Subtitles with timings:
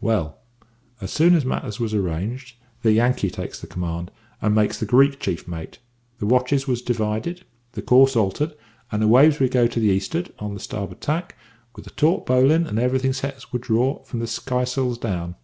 [0.00, 0.38] "Well,
[1.00, 5.18] as soon as matters was arranged, the Yankee takes the command, and makes the Greek
[5.18, 5.80] chief mate;
[6.20, 8.54] the watches was divided, the course altered,
[8.92, 11.36] and away we goes to the east'ard, on the starboard tack,
[11.74, 15.34] with a taut bowline and everything set as would draw, from the skysails down.